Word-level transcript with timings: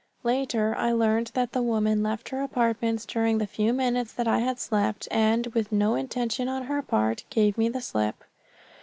Later 0.23 0.75
I 0.75 0.93
learned 0.93 1.29
that 1.35 1.51
the 1.51 1.61
woman 1.61 2.01
left 2.01 2.29
her 2.29 2.41
apartments 2.41 3.05
during 3.05 3.37
the 3.37 3.45
few 3.45 3.71
minutes 3.71 4.11
that 4.13 4.27
I 4.27 4.39
had 4.39 4.59
slept, 4.59 5.07
and, 5.11 5.45
with 5.53 5.71
no 5.71 5.93
intention 5.93 6.47
on 6.47 6.63
her 6.63 6.81
part, 6.81 7.23
gave 7.29 7.55
me 7.55 7.69
the 7.69 7.81
slip. 7.81 8.23